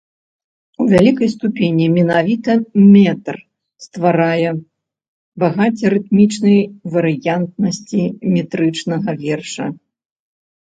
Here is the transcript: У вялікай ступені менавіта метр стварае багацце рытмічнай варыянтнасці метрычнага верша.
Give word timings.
У 0.83 0.85
вялікай 0.93 1.27
ступені 1.33 1.85
менавіта 1.97 2.51
метр 2.95 3.37
стварае 3.87 4.51
багацце 5.45 5.85
рытмічнай 5.97 6.59
варыянтнасці 6.97 8.03
метрычнага 8.35 9.09
верша. 9.23 9.65